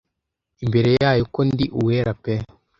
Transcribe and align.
imbere 0.63 0.89
yayo 1.01 1.23
ko 1.33 1.39
ndi 1.49 1.65
uwera 1.79 2.13
pe 2.23 2.33